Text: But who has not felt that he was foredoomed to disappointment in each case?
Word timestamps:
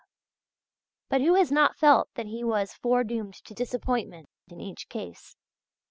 But 1.09 1.21
who 1.21 1.35
has 1.35 1.51
not 1.51 1.77
felt 1.77 2.09
that 2.15 2.25
he 2.25 2.43
was 2.43 2.73
foredoomed 2.73 3.35
to 3.45 3.53
disappointment 3.53 4.29
in 4.47 4.59
each 4.59 4.89
case? 4.89 5.35